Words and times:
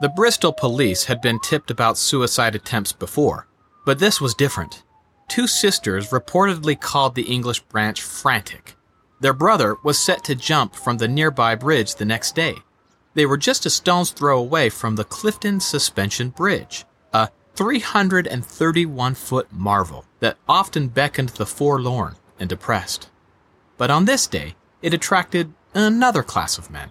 The 0.00 0.08
Bristol 0.08 0.52
police 0.52 1.04
had 1.04 1.20
been 1.20 1.38
tipped 1.40 1.70
about 1.70 1.98
suicide 1.98 2.54
attempts 2.54 2.92
before, 2.92 3.46
but 3.84 3.98
this 3.98 4.20
was 4.20 4.34
different. 4.34 4.82
Two 5.28 5.46
sisters 5.46 6.10
reportedly 6.10 6.78
called 6.78 7.14
the 7.14 7.22
English 7.22 7.60
branch 7.60 8.02
frantic. 8.02 8.76
Their 9.20 9.32
brother 9.32 9.76
was 9.84 9.98
set 9.98 10.24
to 10.24 10.34
jump 10.34 10.74
from 10.74 10.98
the 10.98 11.06
nearby 11.06 11.54
bridge 11.54 11.94
the 11.94 12.04
next 12.04 12.34
day. 12.34 12.56
They 13.14 13.26
were 13.26 13.36
just 13.36 13.66
a 13.66 13.70
stone's 13.70 14.10
throw 14.10 14.38
away 14.38 14.68
from 14.68 14.96
the 14.96 15.04
Clifton 15.04 15.60
Suspension 15.60 16.30
Bridge, 16.30 16.84
a 17.12 17.28
331 17.54 19.14
foot 19.14 19.52
marvel 19.52 20.04
that 20.20 20.38
often 20.48 20.88
beckoned 20.88 21.28
the 21.30 21.46
forlorn 21.46 22.16
and 22.40 22.48
depressed. 22.48 23.08
But 23.78 23.90
on 23.90 24.06
this 24.06 24.26
day, 24.26 24.54
it 24.80 24.94
attracted 24.94 25.52
another 25.74 26.22
class 26.22 26.58
of 26.58 26.70
men, 26.70 26.90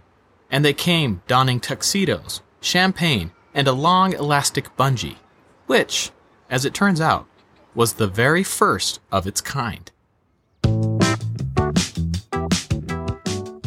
and 0.50 0.64
they 0.64 0.74
came 0.74 1.22
donning 1.28 1.60
tuxedos, 1.60 2.42
champagne, 2.62 3.32
and 3.54 3.68
a 3.68 3.74
long 3.74 4.14
elastic 4.14 4.76
bungee, 4.78 5.18
which, 5.66 6.12
as 6.50 6.64
it 6.64 6.74
turns 6.74 7.02
out, 7.02 7.28
was 7.76 7.94
the 7.94 8.08
very 8.08 8.44
first 8.44 9.00
of 9.12 9.28
its 9.28 9.42
kind. 9.42 9.92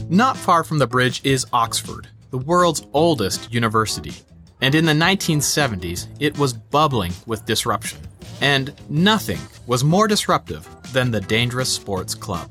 Not 0.09 0.37
far 0.37 0.62
from 0.62 0.79
the 0.79 0.87
bridge 0.87 1.20
is 1.25 1.47
Oxford, 1.53 2.09
the 2.30 2.39
world's 2.39 2.87
oldest 2.93 3.53
university. 3.53 4.12
And 4.61 4.75
in 4.75 4.84
the 4.84 4.93
1970s, 4.93 6.06
it 6.20 6.39
was 6.39 6.53
bubbling 6.53 7.12
with 7.27 7.45
disruption. 7.45 7.98
And 8.41 8.73
nothing 8.89 9.41
was 9.67 9.83
more 9.83 10.06
disruptive 10.06 10.69
than 10.92 11.11
the 11.11 11.20
Dangerous 11.20 11.73
Sports 11.73 12.15
Club. 12.15 12.51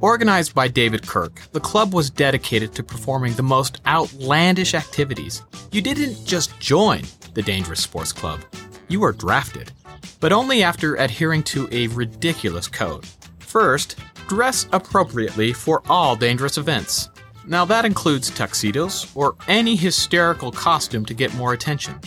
Organized 0.00 0.54
by 0.54 0.68
David 0.68 1.02
Kirke, 1.02 1.50
the 1.50 1.58
club 1.58 1.92
was 1.92 2.08
dedicated 2.08 2.72
to 2.74 2.84
performing 2.84 3.34
the 3.34 3.42
most 3.42 3.80
outlandish 3.84 4.74
activities. 4.74 5.42
You 5.72 5.82
didn't 5.82 6.24
just 6.24 6.56
join 6.60 7.02
the 7.34 7.42
Dangerous 7.42 7.80
Sports 7.80 8.12
Club, 8.12 8.40
you 8.86 9.00
were 9.00 9.12
drafted, 9.12 9.72
but 10.20 10.32
only 10.32 10.62
after 10.62 10.94
adhering 10.94 11.42
to 11.44 11.68
a 11.72 11.88
ridiculous 11.88 12.68
code. 12.68 13.06
First, 13.40 13.98
dress 14.28 14.68
appropriately 14.72 15.52
for 15.52 15.82
all 15.88 16.14
dangerous 16.14 16.58
events. 16.58 17.08
Now, 17.44 17.64
that 17.64 17.84
includes 17.84 18.30
tuxedos 18.30 19.10
or 19.16 19.34
any 19.48 19.74
hysterical 19.74 20.52
costume 20.52 21.06
to 21.06 21.14
get 21.14 21.34
more 21.34 21.54
attention. 21.54 21.98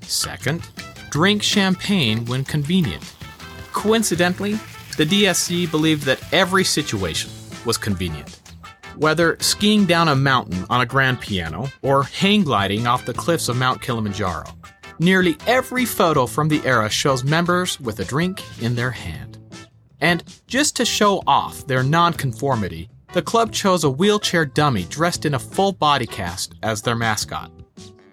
Second, 0.00 0.68
drink 1.10 1.44
champagne 1.44 2.24
when 2.24 2.44
convenient. 2.44 3.14
Coincidentally, 3.72 4.58
the 4.96 5.06
DSC 5.06 5.70
believed 5.70 6.02
that 6.04 6.22
every 6.32 6.64
situation 6.64 7.30
was 7.64 7.78
convenient. 7.78 8.40
Whether 8.96 9.38
skiing 9.40 9.86
down 9.86 10.08
a 10.08 10.16
mountain 10.16 10.66
on 10.68 10.82
a 10.82 10.86
grand 10.86 11.20
piano 11.20 11.68
or 11.80 12.02
hang 12.02 12.44
gliding 12.44 12.86
off 12.86 13.06
the 13.06 13.14
cliffs 13.14 13.48
of 13.48 13.56
Mount 13.56 13.80
Kilimanjaro, 13.80 14.44
nearly 14.98 15.36
every 15.46 15.84
photo 15.86 16.26
from 16.26 16.48
the 16.48 16.64
era 16.66 16.90
shows 16.90 17.24
members 17.24 17.80
with 17.80 18.00
a 18.00 18.04
drink 18.04 18.42
in 18.60 18.74
their 18.74 18.90
hand. 18.90 19.38
And 20.00 20.22
just 20.46 20.76
to 20.76 20.84
show 20.84 21.22
off 21.26 21.66
their 21.66 21.82
nonconformity, 21.82 22.90
the 23.12 23.22
club 23.22 23.52
chose 23.52 23.84
a 23.84 23.90
wheelchair 23.90 24.44
dummy 24.44 24.84
dressed 24.84 25.24
in 25.24 25.34
a 25.34 25.38
full 25.38 25.72
body 25.72 26.06
cast 26.06 26.54
as 26.62 26.82
their 26.82 26.96
mascot. 26.96 27.50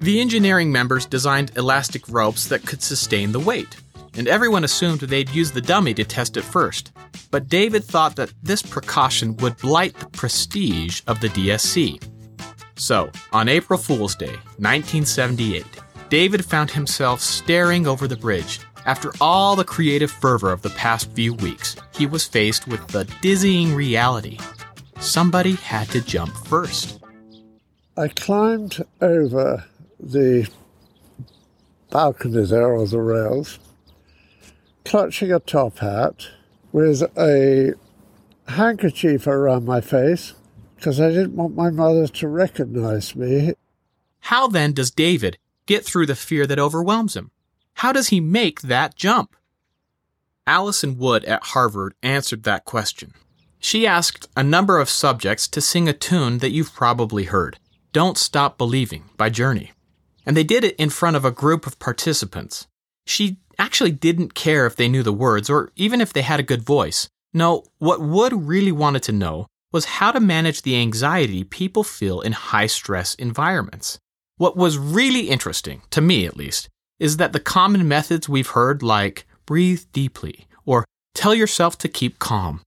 The 0.02 0.22
engineering 0.22 0.72
members 0.72 1.06
designed 1.06 1.52
elastic 1.58 2.08
ropes 2.08 2.48
that 2.48 2.66
could 2.66 2.82
sustain 2.82 3.32
the 3.32 3.40
weight, 3.40 3.76
and 4.16 4.28
everyone 4.28 4.64
assumed 4.64 5.02
they'd 5.02 5.30
use 5.30 5.52
the 5.52 5.62
dummy 5.62 5.94
to 5.96 6.04
test 6.04 6.38
it 6.38 6.44
first. 6.44 6.92
But 7.32 7.48
David 7.48 7.84
thought 7.84 8.16
that 8.16 8.34
this 8.42 8.62
precaution 8.62 9.36
would 9.38 9.58
blight 9.58 9.96
the 9.98 10.08
prestige 10.08 11.02
of 11.08 11.20
the 11.20 11.30
DSC. 11.30 12.02
So, 12.76 13.12
on 13.34 13.50
April 13.50 13.78
Fool's 13.78 14.16
Day, 14.16 14.38
1978, 14.58 15.66
David 16.10 16.46
found 16.46 16.72
himself 16.72 17.22
staring 17.22 17.88
over 17.88 18.08
the 18.08 18.18
bridge. 18.18 18.60
After 18.86 19.12
all 19.20 19.56
the 19.56 19.66
creative 19.66 20.10
fervor 20.10 20.52
of 20.52 20.62
the 20.62 20.70
past 20.72 21.12
few 21.12 21.34
weeks, 21.34 21.76
he 21.94 22.06
was 22.08 22.26
faced 22.26 22.68
with 22.68 22.86
the 22.88 23.04
dizzying 23.22 23.76
reality 23.76 24.38
somebody 25.00 25.54
had 25.56 25.90
to 25.90 26.02
jump 26.02 26.34
first. 26.48 27.00
I 27.98 28.08
climbed 28.10 28.84
over 29.02 29.66
the 30.00 30.48
balcony 31.90 32.46
there, 32.46 32.68
or 32.68 32.88
the 32.88 33.02
rails, 33.02 33.60
clutching 34.90 35.32
a 35.32 35.40
top 35.40 35.78
hat 35.78 36.30
with 36.72 37.04
a 37.16 37.76
handkerchief 38.48 39.28
around 39.28 39.64
my 39.64 39.80
face 39.80 40.34
because 40.76 41.00
I 41.00 41.10
didn't 41.10 41.36
want 41.36 41.56
my 41.56 41.70
mother 41.70 42.08
to 42.08 42.28
recognize 42.28 43.16
me. 43.16 43.54
How 44.22 44.48
then 44.48 44.74
does 44.74 44.90
David 44.90 45.38
get 45.68 45.86
through 45.86 46.08
the 46.08 46.16
fear 46.16 46.48
that 46.48 46.58
overwhelms 46.58 47.16
him? 47.16 47.30
How 47.76 47.92
does 47.92 48.08
he 48.08 48.20
make 48.20 48.62
that 48.62 48.96
jump? 48.96 49.36
Alison 50.48 50.98
Wood 50.98 51.24
at 51.26 51.44
Harvard 51.44 51.94
answered 52.02 52.42
that 52.44 52.66
question. 52.66 53.14
She 53.60 53.86
asked 53.86 54.28
a 54.36 54.42
number 54.42 54.80
of 54.80 54.90
subjects 54.90 55.48
to 55.50 55.62
sing 55.62 55.88
a 55.88 55.94
tune 55.94 56.40
that 56.40 56.50
you've 56.50 56.74
probably 56.74 57.26
heard 57.26 57.60
Don't 57.94 58.18
Stop 58.18 58.58
Believing 58.58 59.04
by 59.18 59.30
Journey. 59.30 59.72
And 60.26 60.36
they 60.36 60.44
did 60.44 60.64
it 60.64 60.76
in 60.78 60.90
front 60.90 61.16
of 61.16 61.26
a 61.26 61.32
group 61.32 61.68
of 61.68 61.78
participants. 61.78 62.68
She 63.06 63.38
actually 63.60 63.92
didn't 63.92 64.34
care 64.34 64.66
if 64.66 64.76
they 64.76 64.88
knew 64.88 65.04
the 65.04 65.14
words 65.14 65.50
or 65.50 65.72
even 65.76 66.02
if 66.02 66.14
they 66.14 66.22
had 66.22 66.40
a 66.40 66.44
good 66.52 66.64
voice. 66.64 67.10
No, 67.34 67.66
what 67.78 68.02
Wood 68.02 68.34
really 68.34 68.72
wanted 68.72 69.04
to 69.04 69.12
know 69.12 69.46
was 69.72 69.86
how 69.86 70.12
to 70.12 70.20
manage 70.20 70.64
the 70.64 70.78
anxiety 70.78 71.44
people 71.44 71.84
feel 71.84 72.22
in 72.22 72.32
high 72.32 72.66
stress 72.66 73.14
environments. 73.16 74.00
What 74.38 74.58
was 74.58 74.78
really 74.78 75.30
interesting, 75.30 75.82
to 75.92 76.02
me 76.02 76.26
at 76.26 76.38
least, 76.38 76.70
is 76.98 77.18
that 77.18 77.34
the 77.34 77.40
common 77.40 77.88
methods 77.88 78.28
we've 78.28 78.48
heard, 78.48 78.82
like 78.82 79.28
breathe 79.46 79.84
deeply 79.94 80.48
or 80.66 80.86
tell 81.14 81.36
yourself 81.36 81.78
to 81.80 81.88
keep 81.88 82.20
calm, 82.20 82.62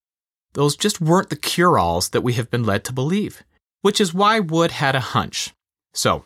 those 0.53 0.77
just 0.77 1.01
weren't 1.01 1.31
the 1.31 1.37
cure 1.37 1.79
alls 1.79 2.11
that 2.11 2.21
we 2.21 2.35
have 2.35 2.51
been 2.51 2.65
led 2.65 2.85
to 2.85 2.93
believe, 2.93 3.43
which 3.81 4.01
is 4.01 4.15
why 4.15 4.39
Wood 4.39 4.71
had 4.71 4.95
a 4.95 5.01
hunch. 5.01 5.53
So, 5.95 6.25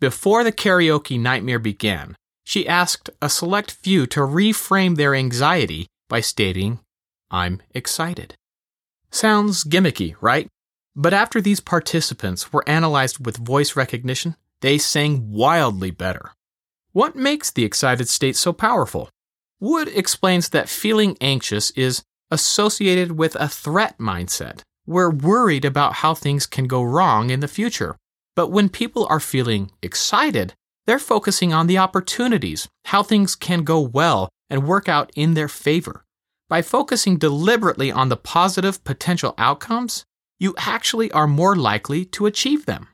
before 0.00 0.44
the 0.44 0.52
karaoke 0.52 1.18
nightmare 1.18 1.58
began, 1.58 2.16
she 2.48 2.66
asked 2.66 3.10
a 3.20 3.28
select 3.28 3.72
few 3.72 4.06
to 4.06 4.20
reframe 4.20 4.96
their 4.96 5.14
anxiety 5.14 5.86
by 6.08 6.18
stating, 6.18 6.78
I'm 7.30 7.60
excited. 7.74 8.36
Sounds 9.10 9.64
gimmicky, 9.64 10.14
right? 10.22 10.48
But 10.96 11.12
after 11.12 11.42
these 11.42 11.60
participants 11.60 12.50
were 12.50 12.66
analyzed 12.66 13.26
with 13.26 13.36
voice 13.36 13.76
recognition, 13.76 14.34
they 14.62 14.78
sang 14.78 15.30
wildly 15.30 15.90
better. 15.90 16.32
What 16.92 17.14
makes 17.14 17.50
the 17.50 17.66
excited 17.66 18.08
state 18.08 18.34
so 18.34 18.54
powerful? 18.54 19.10
Wood 19.60 19.88
explains 19.88 20.48
that 20.48 20.70
feeling 20.70 21.18
anxious 21.20 21.70
is 21.72 22.02
associated 22.30 23.12
with 23.12 23.34
a 23.34 23.48
threat 23.48 23.98
mindset. 23.98 24.62
We're 24.86 25.10
worried 25.10 25.66
about 25.66 25.96
how 25.96 26.14
things 26.14 26.46
can 26.46 26.66
go 26.66 26.82
wrong 26.82 27.28
in 27.28 27.40
the 27.40 27.46
future. 27.46 27.94
But 28.34 28.48
when 28.48 28.70
people 28.70 29.06
are 29.10 29.20
feeling 29.20 29.70
excited, 29.82 30.54
they're 30.88 30.98
focusing 30.98 31.52
on 31.52 31.66
the 31.66 31.76
opportunities, 31.76 32.66
how 32.86 33.02
things 33.02 33.36
can 33.36 33.62
go 33.62 33.78
well 33.78 34.30
and 34.48 34.66
work 34.66 34.88
out 34.88 35.12
in 35.14 35.34
their 35.34 35.46
favor. 35.46 36.02
By 36.48 36.62
focusing 36.62 37.18
deliberately 37.18 37.92
on 37.92 38.08
the 38.08 38.16
positive 38.16 38.82
potential 38.84 39.34
outcomes, 39.36 40.06
you 40.40 40.54
actually 40.56 41.12
are 41.12 41.26
more 41.26 41.54
likely 41.54 42.06
to 42.06 42.24
achieve 42.24 42.64
them. 42.64 42.88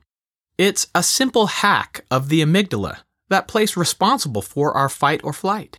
It's 0.57 0.87
a 0.93 1.01
simple 1.01 1.47
hack 1.47 2.03
of 2.11 2.27
the 2.27 2.41
amygdala, 2.41 2.97
that 3.29 3.47
place 3.47 3.77
responsible 3.77 4.41
for 4.41 4.73
our 4.73 4.89
fight 4.89 5.21
or 5.23 5.31
flight. 5.31 5.77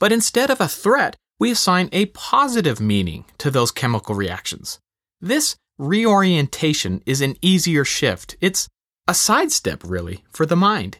But 0.00 0.10
instead 0.10 0.50
of 0.50 0.60
a 0.60 0.66
threat, 0.66 1.14
we 1.38 1.52
assign 1.52 1.88
a 1.92 2.06
positive 2.06 2.80
meaning 2.80 3.26
to 3.38 3.52
those 3.52 3.70
chemical 3.70 4.16
reactions. 4.16 4.80
This 5.20 5.54
reorientation 5.78 7.00
is 7.06 7.20
an 7.20 7.36
easier 7.40 7.84
shift. 7.84 8.34
It's 8.40 8.66
a 9.06 9.14
sidestep, 9.14 9.84
really, 9.84 10.24
for 10.32 10.46
the 10.46 10.56
mind. 10.56 10.98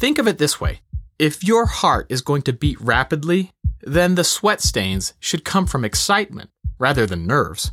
Think 0.00 0.16
of 0.16 0.26
it 0.26 0.38
this 0.38 0.58
way 0.58 0.80
if 1.18 1.44
your 1.44 1.66
heart 1.66 2.06
is 2.08 2.22
going 2.22 2.40
to 2.42 2.54
beat 2.54 2.80
rapidly, 2.80 3.50
then 3.82 4.14
the 4.14 4.24
sweat 4.24 4.62
stains 4.62 5.12
should 5.20 5.44
come 5.44 5.66
from 5.66 5.84
excitement 5.84 6.48
rather 6.78 7.04
than 7.04 7.26
nerves. 7.26 7.72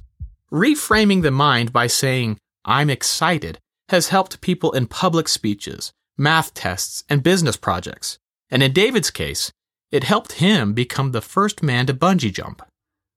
Reframing 0.51 1.21
the 1.21 1.31
mind 1.31 1.71
by 1.71 1.87
saying, 1.87 2.37
I'm 2.65 2.89
excited, 2.89 3.59
has 3.87 4.09
helped 4.09 4.41
people 4.41 4.73
in 4.73 4.87
public 4.87 5.29
speeches, 5.29 5.93
math 6.17 6.53
tests, 6.53 7.05
and 7.07 7.23
business 7.23 7.55
projects. 7.55 8.17
And 8.51 8.61
in 8.61 8.73
David's 8.73 9.09
case, 9.09 9.49
it 9.89 10.03
helped 10.03 10.33
him 10.33 10.73
become 10.73 11.13
the 11.13 11.21
first 11.21 11.63
man 11.63 11.85
to 11.85 11.93
bungee 11.93 12.33
jump. 12.33 12.61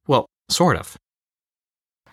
Well, 0.07 0.27
sort 0.49 0.77
of. 0.77 0.97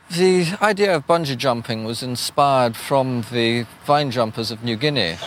The 0.10 0.58
idea 0.64 0.96
of 0.96 1.06
bungee 1.06 1.38
jumping 1.38 1.84
was 1.84 2.02
inspired 2.02 2.76
from 2.76 3.24
the 3.32 3.68
vine 3.86 4.10
jumpers 4.10 4.50
of 4.50 4.64
New 4.64 4.78
Guinea. 4.78 5.18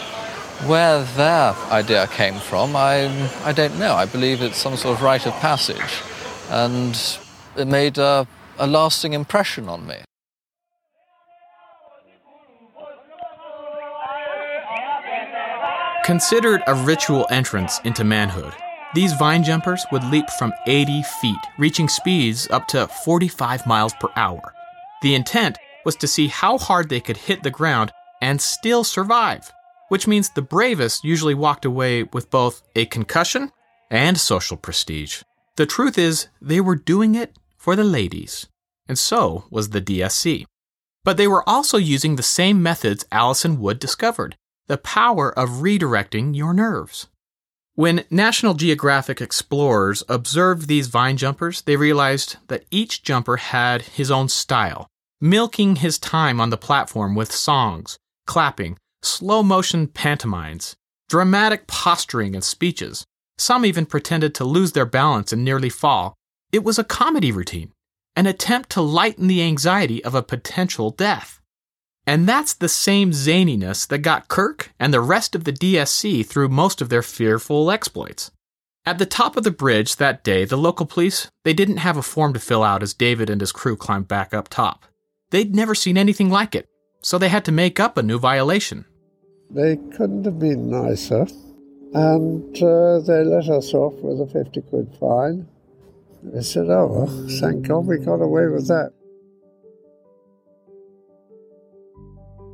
Where 0.66 1.02
their 1.02 1.54
idea 1.70 2.06
came 2.08 2.34
from, 2.34 2.76
I, 2.76 3.08
I 3.44 3.52
don't 3.52 3.78
know. 3.78 3.94
I 3.94 4.04
believe 4.04 4.42
it's 4.42 4.58
some 4.58 4.76
sort 4.76 4.98
of 4.98 5.02
rite 5.02 5.26
of 5.26 5.32
passage. 5.34 6.02
And 6.50 6.94
it 7.56 7.66
made 7.66 7.96
a, 7.96 8.26
a 8.58 8.66
lasting 8.66 9.14
impression 9.14 9.68
on 9.68 9.86
me. 9.86 9.96
Considered 16.04 16.62
a 16.66 16.74
ritual 16.74 17.26
entrance 17.30 17.80
into 17.84 18.04
manhood, 18.04 18.52
these 18.94 19.12
vine 19.12 19.44
jumpers 19.44 19.86
would 19.92 20.04
leap 20.04 20.28
from 20.30 20.52
80 20.66 21.02
feet, 21.20 21.38
reaching 21.58 21.88
speeds 21.88 22.48
up 22.50 22.66
to 22.68 22.86
45 22.86 23.66
miles 23.66 23.94
per 24.00 24.08
hour. 24.16 24.52
The 25.02 25.14
intent 25.14 25.56
was 25.84 25.96
to 25.96 26.06
see 26.08 26.26
how 26.26 26.58
hard 26.58 26.88
they 26.88 27.00
could 27.00 27.16
hit 27.16 27.42
the 27.42 27.50
ground 27.50 27.92
and 28.20 28.40
still 28.40 28.82
survive, 28.82 29.52
which 29.90 30.06
means 30.06 30.30
the 30.30 30.40
bravest 30.40 31.04
usually 31.04 31.34
walked 31.34 31.64
away 31.64 32.04
with 32.04 32.30
both 32.30 32.62
a 32.76 32.86
concussion 32.86 33.50
and 33.90 34.18
social 34.18 34.56
prestige. 34.56 35.22
The 35.56 35.66
truth 35.66 35.98
is, 35.98 36.28
they 36.40 36.60
were 36.60 36.76
doing 36.76 37.16
it 37.16 37.36
for 37.56 37.74
the 37.74 37.82
ladies, 37.84 38.46
and 38.86 38.96
so 38.96 39.46
was 39.50 39.70
the 39.70 39.80
DSC. 39.80 40.46
But 41.02 41.16
they 41.16 41.26
were 41.26 41.46
also 41.48 41.76
using 41.76 42.14
the 42.14 42.22
same 42.22 42.62
methods 42.62 43.04
Alison 43.10 43.60
Wood 43.60 43.80
discovered 43.80 44.36
the 44.68 44.78
power 44.78 45.36
of 45.36 45.60
redirecting 45.60 46.36
your 46.36 46.54
nerves. 46.54 47.08
When 47.74 48.04
National 48.10 48.54
Geographic 48.54 49.20
explorers 49.20 50.04
observed 50.08 50.68
these 50.68 50.86
vine 50.86 51.16
jumpers, 51.16 51.62
they 51.62 51.74
realized 51.74 52.36
that 52.46 52.64
each 52.70 53.02
jumper 53.02 53.38
had 53.38 53.82
his 53.82 54.08
own 54.08 54.28
style, 54.28 54.86
milking 55.20 55.76
his 55.76 55.98
time 55.98 56.40
on 56.40 56.50
the 56.50 56.56
platform 56.56 57.16
with 57.16 57.32
songs, 57.32 57.98
clapping, 58.26 58.78
slow 59.02 59.42
motion 59.42 59.86
pantomimes, 59.86 60.76
dramatic 61.08 61.66
posturing, 61.66 62.34
and 62.34 62.44
speeches. 62.44 63.04
Some 63.38 63.64
even 63.64 63.86
pretended 63.86 64.34
to 64.34 64.44
lose 64.44 64.72
their 64.72 64.86
balance 64.86 65.32
and 65.32 65.44
nearly 65.44 65.70
fall. 65.70 66.14
It 66.52 66.64
was 66.64 66.78
a 66.78 66.84
comedy 66.84 67.32
routine, 67.32 67.72
an 68.16 68.26
attempt 68.26 68.70
to 68.70 68.82
lighten 68.82 69.26
the 69.26 69.42
anxiety 69.42 70.04
of 70.04 70.14
a 70.14 70.22
potential 70.22 70.90
death. 70.90 71.40
And 72.06 72.28
that's 72.28 72.54
the 72.54 72.68
same 72.68 73.12
zaniness 73.12 73.86
that 73.88 73.98
got 73.98 74.28
Kirke 74.28 74.68
and 74.78 74.92
the 74.92 75.00
rest 75.00 75.34
of 75.34 75.44
the 75.44 75.52
DSC 75.52 76.26
through 76.26 76.48
most 76.48 76.80
of 76.80 76.88
their 76.88 77.02
fearful 77.02 77.70
exploits. 77.70 78.30
At 78.86 78.98
the 78.98 79.06
top 79.06 79.36
of 79.36 79.44
the 79.44 79.50
bridge 79.50 79.96
that 79.96 80.24
day, 80.24 80.44
the 80.44 80.56
local 80.56 80.86
police, 80.86 81.28
they 81.44 81.52
didn't 81.52 81.76
have 81.78 81.96
a 81.96 82.02
form 82.02 82.32
to 82.32 82.40
fill 82.40 82.62
out 82.62 82.82
as 82.82 82.94
David 82.94 83.28
and 83.28 83.40
his 83.40 83.52
crew 83.52 83.76
climbed 83.76 84.08
back 84.08 84.32
up 84.32 84.48
top. 84.48 84.86
They'd 85.30 85.54
never 85.54 85.74
seen 85.74 85.98
anything 85.98 86.30
like 86.30 86.54
it, 86.54 86.66
so 87.02 87.18
they 87.18 87.28
had 87.28 87.44
to 87.44 87.52
make 87.52 87.78
up 87.78 87.96
a 87.96 88.02
new 88.02 88.18
violation. 88.18 88.86
They 89.52 89.76
couldn't 89.96 90.24
have 90.24 90.38
been 90.38 90.70
nicer, 90.70 91.26
and 91.92 92.62
uh, 92.62 93.00
they 93.00 93.24
let 93.24 93.48
us 93.48 93.74
off 93.74 93.94
with 93.94 94.20
a 94.20 94.26
50 94.32 94.60
quid 94.62 94.96
fine. 95.00 95.48
They 96.22 96.42
said, 96.42 96.68
oh, 96.68 96.86
well, 96.86 97.28
thank 97.40 97.66
God 97.66 97.86
we 97.86 97.98
got 97.98 98.20
away 98.20 98.46
with 98.46 98.68
that. 98.68 98.92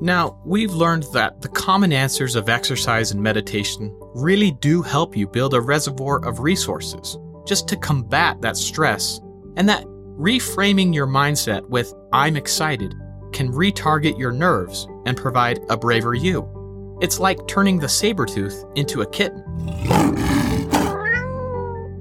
Now, 0.01 0.41
we've 0.45 0.73
learned 0.73 1.05
that 1.13 1.41
the 1.41 1.49
common 1.49 1.93
answers 1.93 2.35
of 2.35 2.49
exercise 2.49 3.13
and 3.13 3.23
meditation 3.23 3.95
really 4.15 4.53
do 4.53 4.83
help 4.83 5.17
you 5.17 5.27
build 5.27 5.55
a 5.55 5.61
reservoir 5.61 6.25
of 6.25 6.41
resources 6.41 7.19
just 7.47 7.69
to 7.69 7.77
combat 7.77 8.41
that 8.41 8.57
stress, 8.57 9.21
and 9.57 9.69
that 9.69 9.85
reframing 10.19 10.95
your 10.95 11.07
mindset 11.07 11.67
with 11.69 11.93
I'm 12.13 12.37
excited 12.37 12.95
can 13.33 13.53
retarget 13.53 14.19
your 14.19 14.33
nerves 14.33 14.87
and 15.05 15.17
provide 15.17 15.61
a 15.69 15.77
braver 15.77 16.15
you. 16.15 16.56
It's 16.99 17.21
like 17.21 17.47
turning 17.47 17.79
the 17.79 17.89
saber 17.89 18.25
tooth 18.25 18.65
into 18.75 19.03
a 19.03 19.07
kitten. 19.07 19.45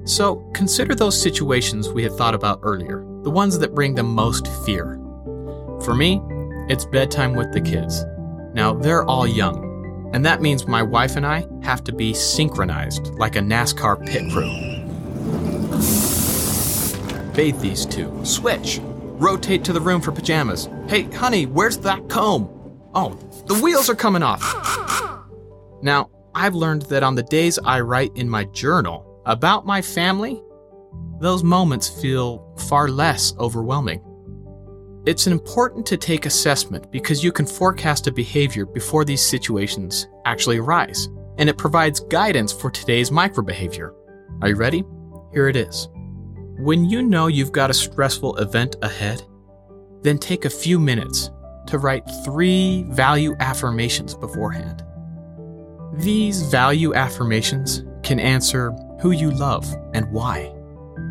So, 0.06 0.36
consider 0.54 0.94
those 0.94 1.20
situations 1.20 1.90
we 1.90 2.02
had 2.02 2.12
thought 2.12 2.34
about 2.34 2.60
earlier, 2.62 3.04
the 3.22 3.30
ones 3.30 3.58
that 3.58 3.74
bring 3.74 3.94
the 3.94 4.02
most 4.02 4.46
fear. 4.64 4.98
For 5.84 5.94
me, 5.94 6.22
it's 6.68 6.86
bedtime 6.86 7.34
with 7.34 7.52
the 7.52 7.60
kids. 7.60 8.04
Now, 8.54 8.72
they're 8.72 9.04
all 9.04 9.26
young, 9.26 10.10
and 10.14 10.24
that 10.24 10.40
means 10.40 10.66
my 10.66 10.82
wife 10.82 11.16
and 11.16 11.26
I 11.26 11.46
have 11.62 11.84
to 11.84 11.92
be 11.92 12.14
synchronized 12.14 13.08
like 13.18 13.36
a 13.36 13.40
NASCAR 13.40 14.06
pit 14.06 14.30
crew. 14.32 14.50
Bathe 17.34 17.60
these 17.60 17.84
two, 17.84 18.18
switch, 18.24 18.80
rotate 18.82 19.62
to 19.64 19.74
the 19.74 19.80
room 19.80 20.00
for 20.00 20.12
pajamas. 20.12 20.70
Hey, 20.88 21.02
honey, 21.02 21.44
where's 21.44 21.76
that 21.78 22.08
comb? 22.08 22.48
Oh, 22.94 23.18
the 23.46 23.58
wheels 23.62 23.88
are 23.88 23.94
coming 23.94 24.22
off. 24.22 24.42
Now, 25.82 26.10
I've 26.34 26.54
learned 26.54 26.82
that 26.82 27.02
on 27.02 27.14
the 27.14 27.22
days 27.22 27.58
I 27.64 27.80
write 27.80 28.12
in 28.16 28.28
my 28.28 28.44
journal 28.44 29.22
about 29.24 29.66
my 29.66 29.80
family, 29.80 30.42
those 31.20 31.42
moments 31.42 31.88
feel 31.88 32.54
far 32.68 32.88
less 32.88 33.34
overwhelming. 33.38 34.02
It's 35.06 35.28
important 35.28 35.86
to 35.86 35.96
take 35.96 36.26
assessment 36.26 36.90
because 36.90 37.22
you 37.22 37.30
can 37.30 37.46
forecast 37.46 38.06
a 38.08 38.12
behavior 38.12 38.66
before 38.66 39.04
these 39.04 39.22
situations 39.24 40.08
actually 40.24 40.58
arise, 40.58 41.08
and 41.38 41.48
it 41.48 41.56
provides 41.56 42.00
guidance 42.00 42.52
for 42.52 42.70
today's 42.70 43.10
microbehavior. 43.10 43.92
Are 44.42 44.48
you 44.48 44.56
ready? 44.56 44.84
Here 45.32 45.48
it 45.48 45.56
is. 45.56 45.88
When 46.58 46.84
you 46.84 47.02
know 47.02 47.28
you've 47.28 47.52
got 47.52 47.70
a 47.70 47.74
stressful 47.74 48.36
event 48.38 48.76
ahead, 48.82 49.22
then 50.02 50.18
take 50.18 50.44
a 50.44 50.50
few 50.50 50.78
minutes 50.78 51.30
to 51.66 51.78
write 51.78 52.08
three 52.24 52.84
value 52.88 53.34
affirmations 53.40 54.14
beforehand. 54.14 54.84
These 55.94 56.42
value 56.42 56.94
affirmations 56.94 57.84
can 58.02 58.20
answer 58.20 58.72
who 59.00 59.10
you 59.10 59.30
love 59.30 59.66
and 59.94 60.10
why. 60.12 60.52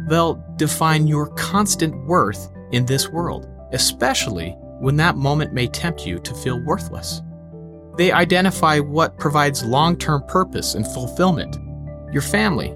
They'll 0.07 0.43
define 0.57 1.07
your 1.07 1.27
constant 1.35 1.95
worth 2.05 2.49
in 2.71 2.85
this 2.85 3.09
world, 3.09 3.47
especially 3.71 4.55
when 4.79 4.95
that 4.97 5.17
moment 5.17 5.53
may 5.53 5.67
tempt 5.67 6.05
you 6.05 6.19
to 6.19 6.33
feel 6.33 6.63
worthless. 6.63 7.21
They 7.97 8.11
identify 8.11 8.79
what 8.79 9.17
provides 9.17 9.63
long 9.63 9.97
term 9.97 10.23
purpose 10.27 10.75
and 10.75 10.85
fulfillment 10.85 11.57
your 12.11 12.21
family, 12.21 12.73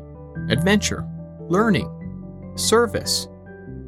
adventure, 0.50 1.08
learning, 1.48 1.90
service. 2.56 3.28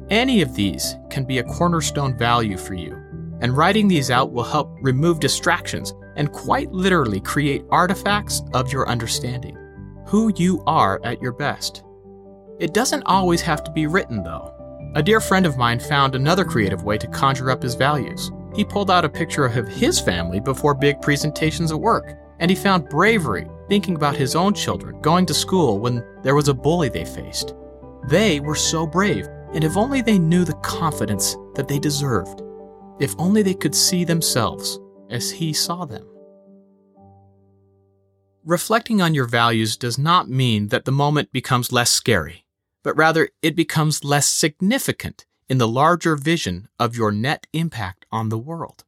Any 0.08 0.40
of 0.40 0.54
these 0.54 0.96
can 1.10 1.24
be 1.24 1.38
a 1.38 1.44
cornerstone 1.44 2.16
value 2.16 2.56
for 2.56 2.74
you, 2.74 3.01
and 3.42 3.56
writing 3.56 3.88
these 3.88 4.10
out 4.10 4.32
will 4.32 4.44
help 4.44 4.74
remove 4.80 5.20
distractions 5.20 5.92
and 6.16 6.32
quite 6.32 6.72
literally 6.72 7.20
create 7.20 7.64
artifacts 7.70 8.42
of 8.54 8.72
your 8.72 8.88
understanding. 8.88 9.58
Who 10.06 10.32
you 10.36 10.62
are 10.66 11.00
at 11.04 11.20
your 11.20 11.32
best. 11.32 11.82
It 12.58 12.72
doesn't 12.72 13.02
always 13.04 13.40
have 13.42 13.64
to 13.64 13.72
be 13.72 13.86
written, 13.86 14.22
though. 14.22 14.54
A 14.94 15.02
dear 15.02 15.20
friend 15.20 15.46
of 15.46 15.56
mine 15.56 15.80
found 15.80 16.14
another 16.14 16.44
creative 16.44 16.84
way 16.84 16.98
to 16.98 17.06
conjure 17.08 17.50
up 17.50 17.62
his 17.62 17.74
values. 17.74 18.30
He 18.54 18.64
pulled 18.64 18.90
out 18.90 19.04
a 19.04 19.08
picture 19.08 19.46
of 19.46 19.66
his 19.66 19.98
family 19.98 20.38
before 20.38 20.74
big 20.74 21.00
presentations 21.00 21.72
at 21.72 21.80
work, 21.80 22.14
and 22.38 22.50
he 22.50 22.56
found 22.56 22.90
bravery 22.90 23.48
thinking 23.68 23.96
about 23.96 24.14
his 24.14 24.36
own 24.36 24.52
children 24.52 25.00
going 25.00 25.24
to 25.26 25.34
school 25.34 25.78
when 25.78 26.04
there 26.22 26.34
was 26.34 26.48
a 26.48 26.54
bully 26.54 26.90
they 26.90 27.06
faced. 27.06 27.54
They 28.08 28.38
were 28.40 28.54
so 28.54 28.86
brave, 28.86 29.26
and 29.54 29.64
if 29.64 29.76
only 29.76 30.02
they 30.02 30.18
knew 30.18 30.44
the 30.44 30.54
confidence 30.54 31.36
that 31.54 31.68
they 31.68 31.78
deserved. 31.78 32.41
If 33.02 33.16
only 33.18 33.42
they 33.42 33.54
could 33.54 33.74
see 33.74 34.04
themselves 34.04 34.78
as 35.10 35.32
he 35.32 35.52
saw 35.52 35.84
them. 35.84 36.06
Reflecting 38.44 39.02
on 39.02 39.12
your 39.12 39.26
values 39.26 39.76
does 39.76 39.98
not 39.98 40.30
mean 40.30 40.68
that 40.68 40.84
the 40.84 40.92
moment 40.92 41.32
becomes 41.32 41.72
less 41.72 41.90
scary, 41.90 42.46
but 42.84 42.96
rather 42.96 43.30
it 43.42 43.56
becomes 43.56 44.04
less 44.04 44.28
significant 44.28 45.26
in 45.48 45.58
the 45.58 45.66
larger 45.66 46.14
vision 46.14 46.68
of 46.78 46.94
your 46.94 47.10
net 47.10 47.48
impact 47.52 48.06
on 48.12 48.28
the 48.28 48.38
world. 48.38 48.84